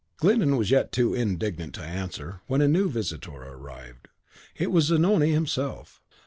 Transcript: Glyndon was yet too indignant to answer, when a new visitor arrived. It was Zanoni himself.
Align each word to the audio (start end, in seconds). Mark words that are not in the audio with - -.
Glyndon 0.17 0.57
was 0.57 0.71
yet 0.71 0.91
too 0.91 1.13
indignant 1.13 1.75
to 1.75 1.83
answer, 1.83 2.41
when 2.47 2.59
a 2.59 2.67
new 2.67 2.89
visitor 2.89 3.33
arrived. 3.35 4.07
It 4.55 4.71
was 4.71 4.85
Zanoni 4.85 5.31
himself. 5.31 6.01